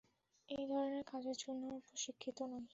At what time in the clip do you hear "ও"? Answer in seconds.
1.69-1.79